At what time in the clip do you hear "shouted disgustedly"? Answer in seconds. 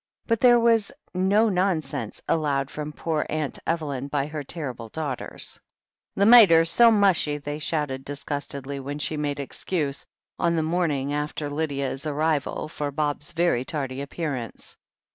7.59-8.79